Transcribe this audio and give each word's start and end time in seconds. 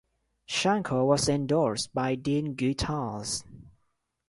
Shankle 0.49 1.05
was 1.05 1.29
endorsed 1.29 1.93
by 1.93 2.15
Dean 2.15 2.55
Guitars. 2.55 3.43